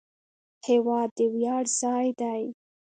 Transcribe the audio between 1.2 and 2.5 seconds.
ویاړ ځای دی.